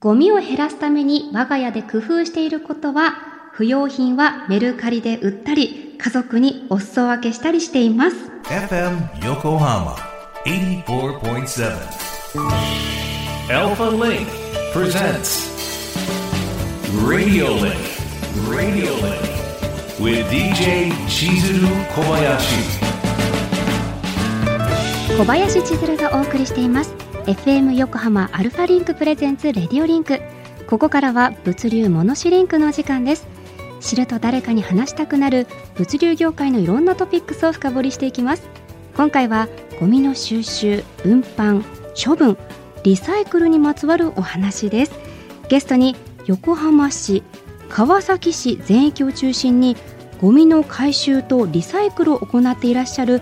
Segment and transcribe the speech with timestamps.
[0.00, 3.12] ゴミを減らすために我が家で工夫していることは、
[3.52, 8.16] 不要品はメルカリで売ったり、家族にお裾分けしたりしています。
[8.44, 9.94] FM Yokohama
[10.46, 11.76] 84.7.
[13.50, 14.26] Alpha Link
[14.72, 15.50] presents
[17.06, 17.76] Radio Link.
[18.48, 19.20] Radio Link
[20.00, 22.80] with DJ Chizuru Kobayashi.
[25.18, 30.20] 小林千鶴がお送りしています FM 横浜 ALFALINK プレゼンツ RADIO LINK
[30.66, 33.28] ここからは物流ものしリンクのお時間です。
[33.80, 38.48] 知ると誰かに話したくなる物流業界のいろんなトピックスを深掘りしていきます。
[38.96, 39.48] 今回は
[39.78, 41.62] ゴミの収集運搬
[41.94, 42.38] 処分
[42.84, 44.92] リサイクルにまつわるお話です。
[45.48, 47.22] ゲストに横浜市
[47.68, 49.76] 川崎市全域を中心に
[50.20, 53.20] ゴミの回収とリサイクルを行っていらっしゃる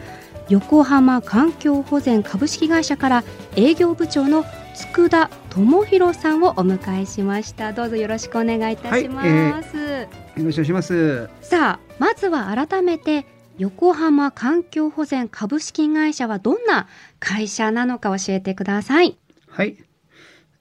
[0.48, 3.24] 横浜環境保全株式会社から
[3.56, 9.22] 営業部長の佃田智弘さんをお迎えしましたどうぞよろしくお願いいたしま
[9.62, 11.28] す、よろしくお願いします。
[11.40, 13.26] さあまずは改めて
[13.58, 16.86] 横浜環境保全株式会社はどんな
[17.18, 19.18] 会社なのか教えてください
[19.48, 19.76] はい。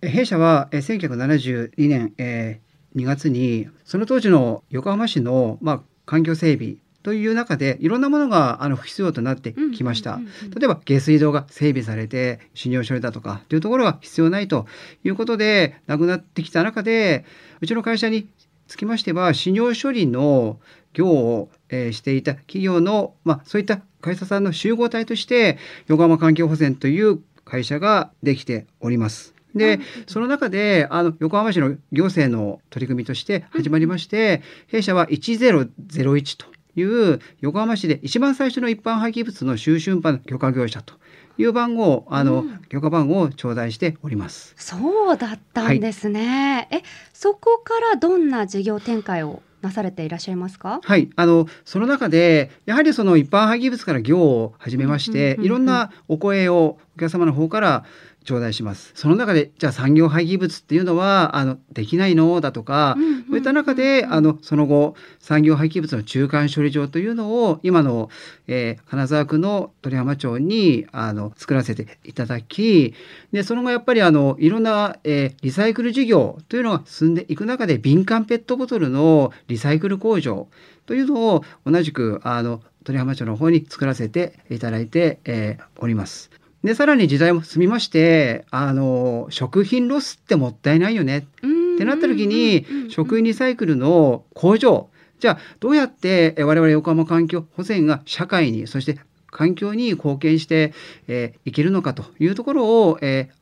[0.01, 10.19] え弊社はえ1972年、えー2月にその当時の横浜市の、まあ、環境整備という中でいろんなものがあの不必要となってきました。
[10.55, 14.65] 例えば下水道が整備されて死尿処理だとかというところが必要ないと
[15.03, 17.25] いうことでなくなってきた中で
[17.61, 18.27] うちの会社に
[18.67, 20.59] つきましては死尿処理の
[20.93, 29.33] 業を、えーしていた企業の、まあ、そういった会社さんの集合体として横浜環境保全という会社ができております。
[29.55, 40.93] で、その中であの横浜市の行政の取り組みとして始まりまして、弊社は1001という横浜市で一番最初の一般廃棄物の収集運搬の許可業者と
[41.37, 42.59] いう番号あの、うん。
[42.69, 44.53] 許可番号を頂戴しております。
[44.57, 46.81] そうだったんですね、え
[47.13, 50.81] そこからどんな事業展開をなされていらっしゃいますか？
[50.83, 57.85] はい、あのその中でやはりその一般廃棄物から業を始めまして、いろんなお声をお客様の方から
[58.27, 58.91] 頂戴します。
[58.93, 62.41] その中でじゃあ産業廃棄物っていうのはあのできないの？
[62.41, 68.09] だとか、うんうんうんそういった中であのその後産業廃棄物の中間処理場というのを今の、
[68.47, 72.93] えー金沢区の鳥浜町にあの作らせていただき
[73.33, 80.47] でその後やっぱりあのいろんな、えーリサイクル事業というのが進んでいく中で瓶缶ペットボトルのリサイクル工場
[80.85, 86.31] というのを同じくあの鳥浜町の方に作らせていただいて、えーおります。
[86.67, 91.19] でさらに時代も進みましてあの食品ロスってもったいないよね。
[91.19, 94.89] ってなった時に食品リサイクルの工場。
[95.19, 100.73] じゃあどうやってえ我々横浜環境保全が社会にそして環境に貢献して、
[101.07, 103.37] えーいけるのかというところを、えー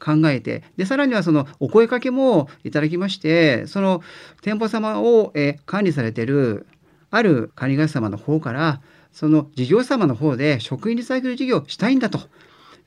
[0.00, 4.00] 考えてでさらにはそのお声かけもいただきましてその
[4.42, 6.68] 店舗様を、えー管理されている
[7.10, 12.20] ある管理会社様の方からその事業者様の方で食品リサイクル事業をしたいんだと。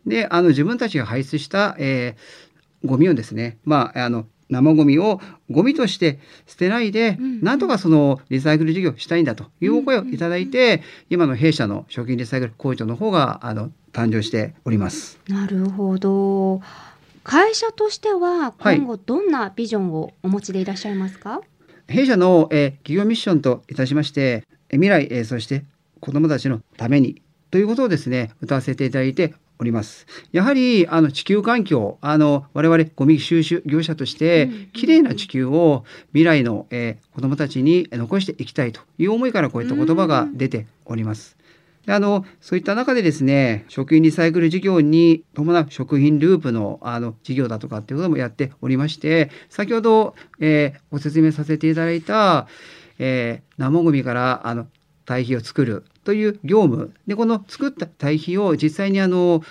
[0.05, 2.51] であの自分たちが排出した、えー
[2.83, 15.19] ゴミをですね、まあ、あの生ゴミをゴミとして捨てないで、なんとかそのリサイクル事業をしたいんだというお声をいただいて、今の弊社の食品リサイクル工場の方があの誕生しております。
[15.29, 16.61] なるほど。
[17.23, 18.77] 会社としてははい。
[18.77, 21.41] 今後どんなビジョンをお持ちでいらっしゃいますか、
[21.87, 25.63] 弊社の、えー企業ミッションといたしましてえー未来、えーそして
[25.99, 30.07] 子どもたちのためにということをですね歌わせていただいております。
[30.31, 41.37] やはりあの地球環境あの我々ゴミ収集業者としてうんきれいな地球を未来の、えー子どもたちに残していきたいという思いからこういった言葉が出ております。
[41.85, 52.47] であのそういった中でですね食品リサイクル事業に伴う食品ループのあの事業だとかっていうこともやっておりまして先ほど、えーご説明させていただいた、
[52.97, 54.67] えー生ゴミからあの
[55.05, 56.93] 堆肥を作るという業務。
[57.07, 59.41] でこの作った堆肥を実際にあの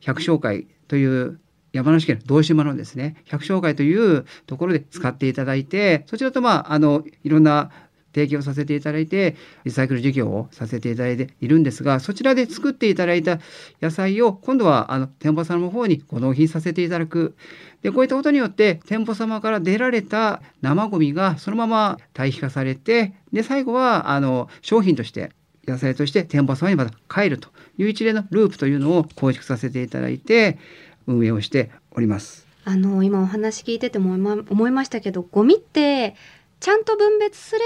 [0.00, 1.40] 百姓会という
[1.72, 7.70] 山梨県道志村のですね百姓会というところで使っていただいてそちらとまああのいろんな
[8.12, 13.38] 提供させていただいてリサイクル事業をさせていただいているんですがそちらで作っていただいた
[13.80, 17.36] 野菜を今度はあの店舗様の方にご納品させていただく。
[17.82, 25.30] でこういったことによって店舗様から出られた生ゴミがそのまま堆肥化されてで最後はあの商品として
[25.66, 27.48] 野菜として店舗様にまた帰ると
[27.78, 30.58] いう一連のループというのを構築させていただいて
[31.06, 32.46] 運営をしております。
[32.64, 36.14] あの今お話聞いてても思いましたけどゴミって
[36.60, 37.60] ちゃんと分別すれ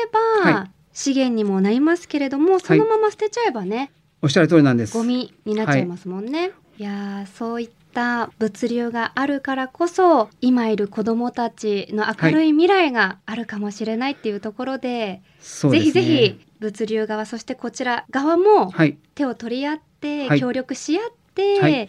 [0.44, 3.90] ば、はい資源にもなりますけれどもそのまま捨てちゃえばね、
[4.22, 4.96] おっしゃる通りなんです。
[4.96, 6.52] ゴミになっちゃいますもんね。
[6.78, 21.04] い、やーそういっった物流があるからこそ今いる子どもたちの明るい未来があるかもしれないっていうところで,、そうですねぜひぜひ物流側そしてこちら側もはい手を取り合って、はい協力し合っ
[21.34, 21.88] て、はい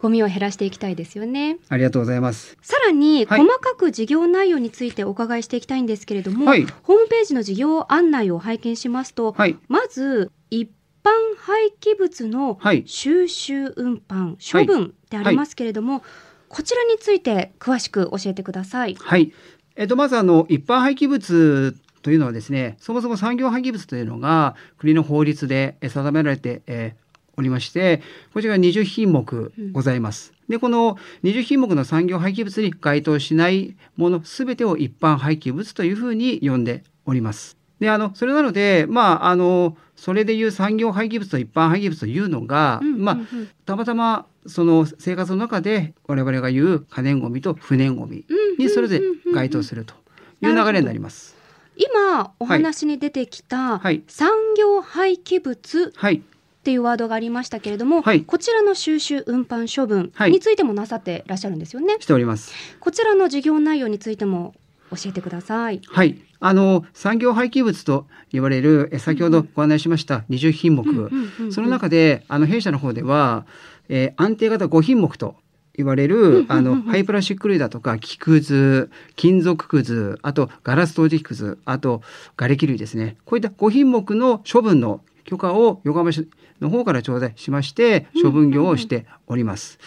[0.00, 1.58] ゴミを減らしていきたいですよね。
[1.68, 2.58] ありがとうございます。
[2.60, 10.68] さらに、はい細かく事業内容についてお伺いしていきたいんですけれども、はいホームページの事業案内を拝見しますと、はいまず一
[11.04, 16.02] 般廃棄物のはい収集運搬処分ってありますけれども、
[16.48, 18.96] こちらについて詳しく教えてください。
[18.96, 19.32] はい。
[19.76, 27.02] えっとまずあの一般廃棄物というのはですね、そもそも産業廃棄物というのが国の法律でえ定められて、えー
[27.36, 28.02] おりまして、
[28.34, 30.34] こちらが20品目ございます。
[30.48, 37.56] で、この20品目の産業廃棄物に該当しないものすべてを一般廃棄物というふうに呼んでおります。
[37.80, 43.18] で、あの、それなので、まあ、あの、それでいう産業廃棄物と一般廃棄物というのが、うんうんうんまあ、
[43.64, 48.24] たまたまその生活の中で我々が言う可燃ごみと不燃ごみ
[48.58, 49.02] にそれぞれ
[49.32, 49.94] 該当すると
[50.40, 51.36] いう流れになります。
[51.82, 54.02] 今お話に出てきた、はい。
[54.08, 56.20] 産業廃棄物はい、っ
[56.62, 58.22] ていうワードがありましたけれども、はい。
[58.22, 60.30] こちらの収集運搬処分はい。
[60.30, 61.96] についてもなさってらっしゃるんですよね。
[62.00, 62.52] しております。
[62.80, 64.54] こちらの事業内容についても
[64.90, 65.80] 教えてください。
[65.86, 71.10] はい、あの産業廃棄物と言われるえ先ほどご案内しました20品目、
[71.50, 73.46] その中であの弊社の方では、
[73.88, 75.36] えー安定型5品目と
[75.74, 82.02] 言われるあのハイプラスチック類だとか木くず金属くずあとガラス陶磁器くずあと
[82.36, 83.16] 瓦礫類ですね。
[83.24, 86.28] こういった5品目の処分の許可を横浜市
[86.60, 89.78] の方から頂戴しまして処分業をしております。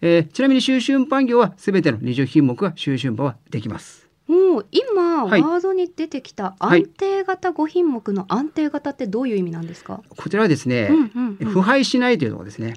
[0.00, 4.08] えーちなみに収集運搬業はすべての20品目は収集運搬はできます。
[4.28, 5.42] もう今、はい。
[5.42, 6.82] ワードに出てきたはい。
[6.82, 11.48] 安定型5品目の安定型ってどういう意味なんですか、こちらはですね、うんうんうん。
[11.48, 12.74] 腐敗しないというのがですね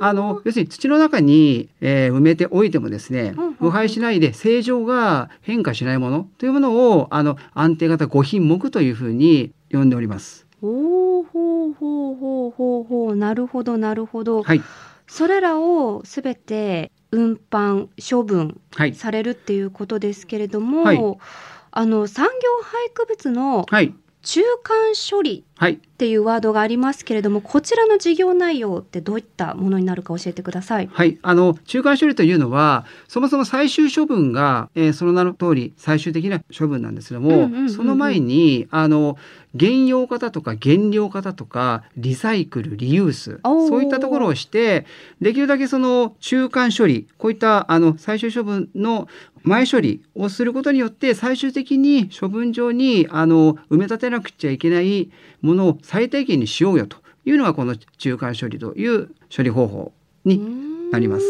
[0.00, 10.46] あの要するに土の中に、えー埋めておいてもですね腐敗しないで正常が変化しないものというものをあの安定型5品目というふうに呼んでおります。
[10.62, 13.16] おーほうほうほうほうほう。
[13.16, 14.62] なるほどなるほど、はい、
[15.06, 21.00] それらをすべて運搬処分はい、されるっていうことですけれども、はい。
[21.78, 22.30] あの産業
[22.62, 23.94] 廃棄物のはい、
[24.26, 30.90] 中間処理はい、っていうワードがありますけれどもこちらの事業内容ってどういったものになるか教えてください。
[30.92, 39.16] はい、あの中間処理というのはそもそも最終処分が、えーその名の通り最終的な処分なんですけども、その前にあの
[39.58, 44.86] 原用型とか原料型とかリサイクルリユースそういったところをして
[45.20, 49.08] できるだけその中間処理こういったあの最終処分の
[49.42, 55.10] 前処理をすることによって最終的に処分場にあの埋め立てなくちゃいけない
[55.40, 59.92] ものを最低限にしようよというのがこの中間処理という処理方法
[60.24, 61.26] になります。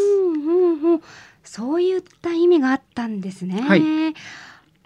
[1.45, 3.63] そういった意味があったんですね。
[3.63, 3.83] はい。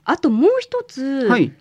[0.05, 1.53] あともう一つ、はい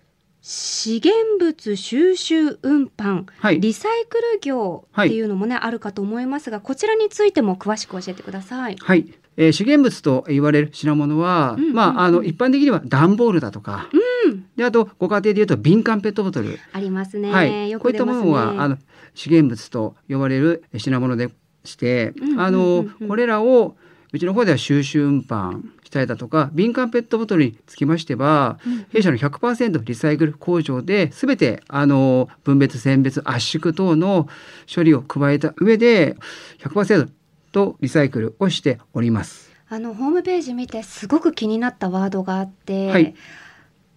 [0.41, 3.59] 資源物収集運搬、はい。
[3.59, 8.77] リサイクル業っていうのもね、あるかと思いますがこちらについても詳しく教えてください。
[8.79, 9.05] はい、
[9.35, 11.75] えー資源物と言われる品物は、うんうんうん。
[11.75, 13.89] まああの一般的には段ボールだとか、
[14.25, 17.31] うん、であとご家庭でいうと瓶缶ペットボトル、ありますね。
[17.31, 18.13] はい、よこういったも。
[18.13, 18.77] のはあの
[19.13, 21.29] 資源物と呼ばれる品物で
[21.65, 22.41] して、うんうんうんうん。
[22.41, 23.75] あのこれらを
[24.11, 34.27] うちの方では収集運搬したりだとか瓶缶ペットボトルにつきましては、うん弊社の100%リサイクル工場で全てあの分別選別圧縮等の
[34.73, 36.15] 処理を加えた上で
[36.59, 37.09] 100%
[37.51, 39.51] とリサイクルをしております。
[39.69, 43.15] あのホームページ見てすごく気になったワードがあって、はい。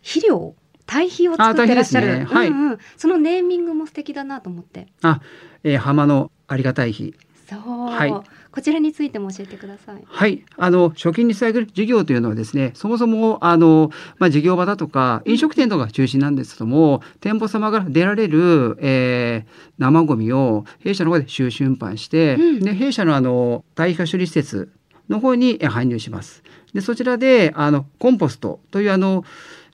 [0.03, 0.55] 肥料
[0.87, 2.49] 堆肥を作ってらっしゃる、ねはい。
[2.49, 2.79] うんうん。
[2.97, 4.89] そのネーミングも素敵だなと思って。
[5.03, 5.21] あ、
[5.65, 7.15] えー浜のありがたい日。
[7.49, 10.05] そう、はいこちらについても教えてください。
[10.07, 24.71] はい、あの食品リサイクル事業というのはですね、そもそもあのまあ事業場だとか飲食店とかが中心なんですけども、店舗様から出られる、えー生ゴミを弊社の方で収集運搬して、うんで弊社のあの堆肥化処理施設
[25.09, 26.43] の方にえー搬入します。
[26.75, 29.25] でそちらであのコンポストというあの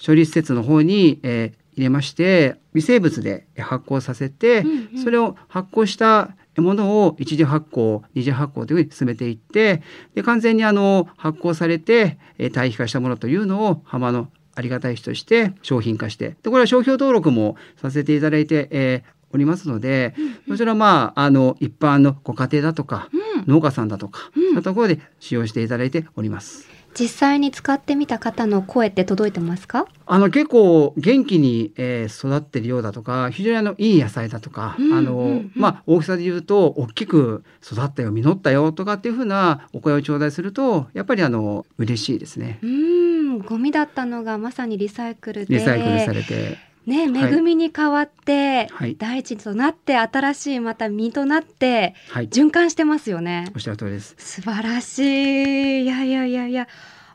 [0.05, 6.31] 処理施設の方に、えー入れまして微生物で発酵させて、うんうんそれを発酵した
[6.63, 9.83] ものを一次発酵二次発酵というふうに進めていって
[10.15, 20.15] で完全にあの発酵されてえー堆肥化したものというのを浜のありがたい日として商品化してでこれは商標登録もさせていただいて、えーおりますので、
[20.49, 23.45] そちらまああの一般のご家庭だとか、うん。
[23.47, 24.43] 農家さんだとか、うん。
[24.43, 26.67] そういうところで使用していただいております。
[26.99, 29.87] 実際に使ってみた方の声って届いてますか？
[30.07, 42.59] あの結構元気に、えー、育ってるようだとか非常にあのいい野菜だとか、うんあのまあ、大きさで言うと大きく育ったよ実ったよとかっていうふうなお声を頂戴するとやっぱりあの嬉しいですね。
[42.63, 42.67] う。
[42.67, 42.71] ー
[43.35, 45.59] んゴミだったのがまさにリサイクルで。
[45.59, 46.59] リサイクルされて、
[46.89, 47.35] ねはい。
[47.35, 48.97] 恵みに変わって、はい。
[48.97, 53.45] 大地となって新しいまた実となってはい、循環してますよね。
[53.55, 54.17] おっしゃる通りです。
[54.19, 55.83] 素晴らしい。
[55.83, 56.67] いやいやいやいや。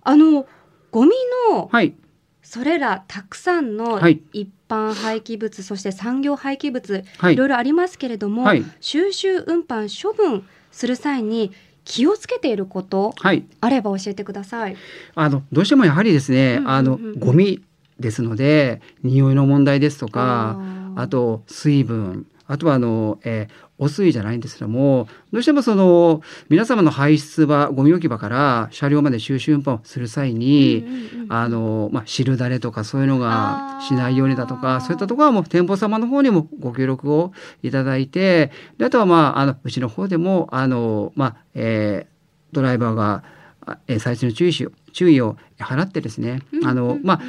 [0.03, 0.46] あの
[0.92, 1.12] ゴミ
[1.50, 1.96] のはい、
[2.42, 4.22] それらたくさんのはい。
[4.32, 7.34] 一般廃棄物、そして産業廃棄物、はい。
[7.34, 8.63] いろいろありますけれども、はい。
[8.80, 11.51] 収集運搬処分する際に
[11.86, 14.77] 気をつけていることはい、あれば教えてください。
[15.15, 16.70] あのどうしてもやはりですね、うんうんうん。
[16.70, 17.62] あのゴミ
[18.03, 20.60] ですので匂いの問題ですとか
[20.95, 37.33] あと水分あとはあの、えー汚水じゃないんですけどもどうしてもその皆様の排出場ゴミ置き場から車両まで収集運搬をする際に、うんうんうんあのまあ、汁だれとかそういうのがしないようにだとかそういったところはもう店舗様の方にもご協力を
[37.63, 42.13] いただいてであとはまああのうちの方でもあの、まあえー
[42.53, 43.24] ドライバーが
[43.65, 46.67] あえー最初の注意し注意を払ってですね、うん。
[46.67, 47.22] あのまあ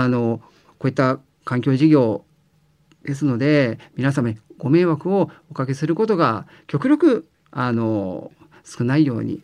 [0.00, 0.40] あの
[0.78, 2.24] こういった環境事業
[3.04, 8.32] ですので皆様にご迷惑をおかけすることが極力あの
[8.64, 9.42] 少ないように。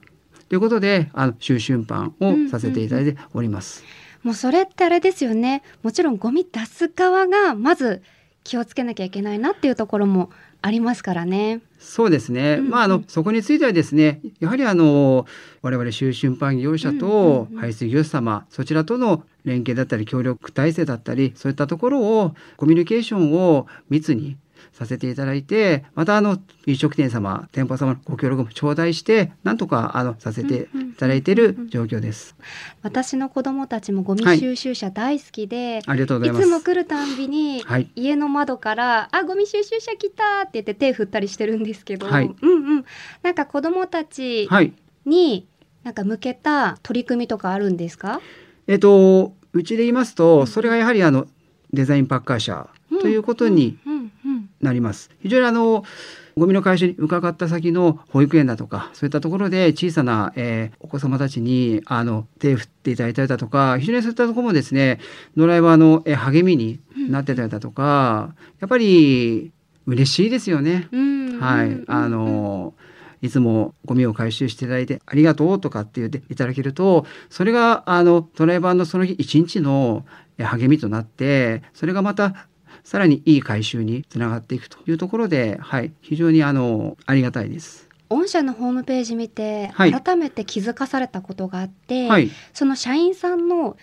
[0.49, 3.85] ということであの収集運搬をさせていただいております。
[4.23, 5.63] もうそれってあれですよね。
[5.83, 8.03] もちろんゴミ出す側がまず
[8.49, 10.31] 気をつけなきゃいけないなっていうところも
[10.63, 11.61] ありますからね。
[11.79, 12.55] そうですね。
[12.55, 15.27] うんうんまああのそこについてはですね、やはりあの
[15.61, 24.39] 我々収集運搬業者うんとうんうん排水業者様、そちらとの連携だったり協力体制だったり、そういったところをコミュニケーションを密に
[24.73, 32.35] させていただいて、またあの飲食店様、店舗様のご協力も頂戴して、なんとかあのさせていただいている状況です。
[32.83, 36.47] 私の子供たちもゴミ収集車大好きで、ありがとうございい、ます。
[36.49, 37.89] つも来るたんびに、はい。
[37.95, 42.85] 家の窓から「あゴミ収集車来た!」って言って手振ったりしてるんですけど、はいうんうん
[43.23, 44.73] なんか子供たちはい。
[45.07, 45.47] に
[45.85, 48.21] なんか向けた取り組みとかあるんですか、
[48.67, 51.29] えっとうちで言いますと、それがやはりあの
[51.73, 52.69] デザインパッカー車
[53.01, 55.11] ということにうんうんうんなります。
[55.21, 55.85] 非常にあの
[56.39, 65.01] ゴミの回収に伺った先の保育園だとかそういったところで小さな、えーお子様たちにあの手を振っていただいたりだとか非常にそういったところもですね
[65.37, 66.81] ドライバーの、えー励みに
[67.11, 69.53] なってたりだとかやっぱり
[69.87, 70.89] 嬉しいですよね。
[70.93, 71.41] うん。
[71.41, 72.75] はい、あの
[73.23, 80.05] いつもゴミを回収していただいてありがとうとかって言っていただけるとそれがあのドライバーのその日一日の
[80.39, 82.48] え励みとなってそれがまた
[82.89, 87.87] さらにいい回収につながっていくというところで、はい、非常にあのありがたいです。
[88.09, 93.77] 御社のホームページ見て、はい改めて気づかされたことがあって、はい、その社員さんの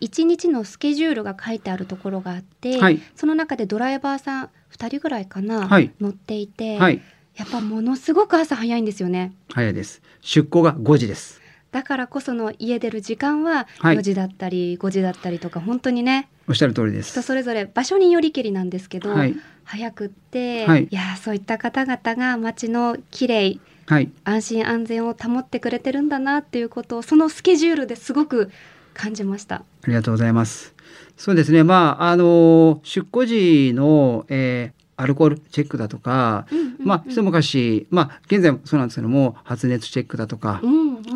[0.00, 7.00] 一日のスケジュールが書いてあるところがあって、はい、その中でドライバーさん2人ぐらいかな、はい乗っていて、はい、
[7.36, 9.32] やっぱものすごく朝早いんですよね。
[9.54, 10.02] 早いです。
[10.22, 11.40] 出庫が5時です。
[11.70, 17.12] だからこその家出る時間ははい4時だったり5時だったりとか本当にねおっしゃる通りです。
[17.12, 28.48] 人それぞれ場所によりけりなんですけど、はい、早くって、はいい、やーそういった方々が街のきれいはい、安心安全を保ってくれてるんだなっていうことをそのスケジュールですごく
[28.94, 29.56] 感じました。
[29.56, 30.74] ありがとうございます。
[31.16, 31.64] そうですね。
[31.64, 36.46] まああの出庫時の、えーアルコールチェックだとか、
[36.78, 40.60] まあ、一昔、まあ、現在もそうなんですけども、発熱チェックだとか、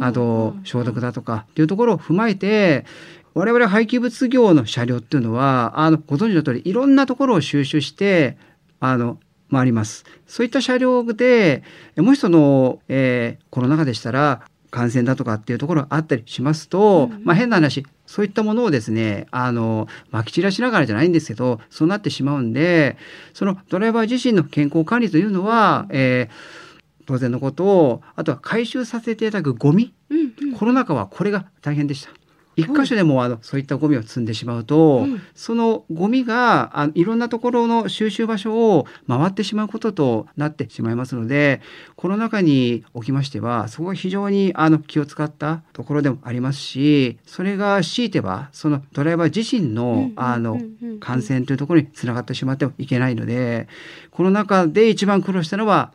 [0.01, 2.87] あと、消毒だとかっていうところを踏まえて、
[3.35, 8.37] 我々廃棄物業の車両っていうのは、あの、ご存知の通り、いろんなところを収集して、
[8.81, 9.19] あの、
[9.51, 10.05] 回ります。
[10.27, 11.63] そういった車両で、
[11.97, 22.97] もしその、えーコロナ禍でしたら、感染だとかっていうところがあったりしますと、うんうんまあ変な話、そういったものをですね、あの、まき散らしながらじゃないんですけど、そうなってしまうんで、
[23.33, 26.65] そのドライバー自身の健康管理というのは、えー
[27.07, 32.24] 当然のことを、あとは回収させていただくゴミ、うんうんコロナ禍はこれが大変でした。
[32.57, 41.61] 一箇所でもあのそういったゴミを積んでしまうと、うんそのゴミがあいろんなところの収集場所を回ってしまうこととなってしまいますので
[41.97, 50.61] コロナ禍におきましてはそこが非常にあの気を使ったところでもありますしそれが強いてはそのドライバー自身のあの
[51.01, 53.69] 感染というところにつながってしまってはいけないので
[54.11, 55.93] コロナ禍で一番苦労したのは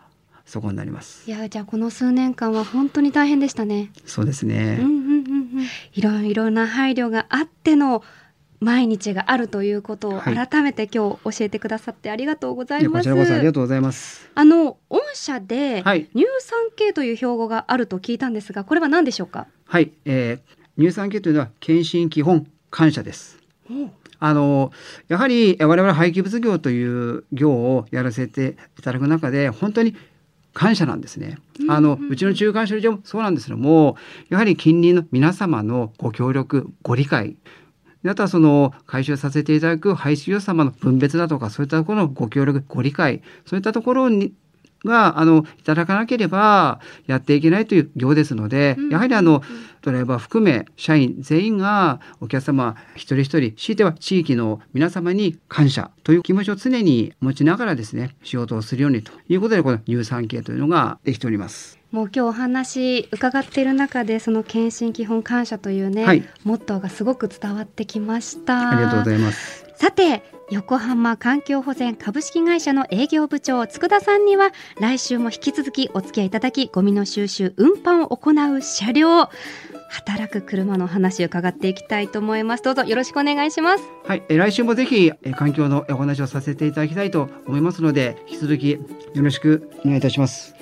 [0.50, 1.30] そこになります。
[1.30, 3.92] いやじゃあこの数年間は本当に大変でしたね。
[4.06, 4.80] そうですね。
[4.82, 5.09] うん
[5.94, 8.04] いろいろな配慮があっての
[8.60, 13.04] 毎日があるということをはい改めて今日教えてくださってありがとうございます。
[13.04, 14.30] ちらこそありがとうございます。
[14.36, 19.48] あの御社ではい乳酸系という標語があると聞いたんですが、これは何でしょうか？
[19.66, 23.38] はい、えー乳酸系というのは検診基本感謝です。
[24.20, 24.72] あの
[25.08, 29.96] やはり我々廃棄物業という業をやらせていただく中で本当に
[30.54, 31.38] 感謝なんですね。
[31.68, 33.98] あのうちの中間処理場もそうなんですけども
[34.30, 37.38] やはり近隣の皆様のご協力ご理解。
[38.08, 43.22] あとはその回収させていただく排出業様の分別だとかそういったところのご協力ご理解。
[43.46, 44.34] そういったところに
[44.86, 49.42] があのいただかなければやっていけないという業ですので、やはりあの
[49.82, 61.80] ドライバー含め社員全員がお客様一人一人強いては地域の皆様に感謝という気持ちを常に持ちながらですね仕事をするようにということでこの乳酸系というのができております。
[61.92, 69.66] もう今日お話伺っている中でその検診基本感謝というね、はいモットーがすごく伝わってきましたありがとうございます。
[69.76, 79.30] さて横浜環境保全株式会社の営業部長佃田さんには来週も引き続きお付き合いいただきゴミの収集運搬を行う車両。
[79.92, 82.64] 働く車の話を伺っていきたいと思います。
[82.64, 83.84] どうぞよろしくお願いします。
[84.06, 88.80] はい、えー来週もぜひえー環境のお話をさせていただきたいと思いますので引き続きよ
[89.16, 90.56] ろしくお願いいたします。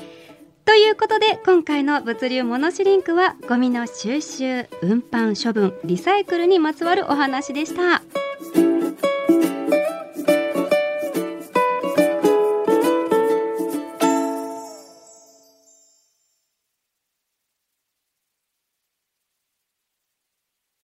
[0.66, 8.02] ということで今回の物流モノシリンクはゴミの収集運搬処分リサイクルにまつわるお話でした